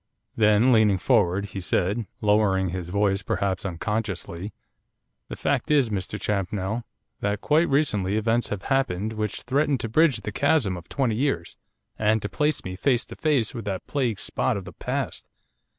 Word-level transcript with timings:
Then, 0.35 0.71
leaning 0.71 0.97
forward, 0.97 1.45
he 1.49 1.61
said, 1.61 2.07
lowering 2.23 2.69
his 2.69 2.89
voice 2.89 3.21
perhaps 3.21 3.67
unconsciously, 3.67 4.51
'The 5.27 5.35
fact 5.35 5.69
is, 5.69 5.91
Mr 5.91 6.19
Champnell, 6.19 6.83
that 7.19 7.39
quite 7.41 7.69
recently 7.69 8.17
events 8.17 8.47
have 8.47 8.63
happened 8.63 9.13
which 9.13 9.43
threaten 9.43 9.77
to 9.77 9.87
bridge 9.87 10.21
the 10.21 10.31
chasm 10.31 10.75
of 10.75 10.89
twenty 10.89 11.13
years, 11.17 11.55
and 11.99 12.19
to 12.23 12.29
place 12.29 12.63
me 12.63 12.75
face 12.75 13.05
to 13.05 13.15
face 13.15 13.53
with 13.53 13.65
that 13.65 13.85
plague 13.85 14.19
spot 14.19 14.57
of 14.57 14.65
the 14.65 14.73
past. 14.73 15.29